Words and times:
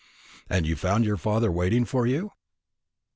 "And 0.49 0.65
you 0.65 0.75
found 0.75 1.05
your 1.05 1.15
father 1.15 1.51
waiting 1.51 1.85
for 1.85 2.07
you?" 2.07 2.31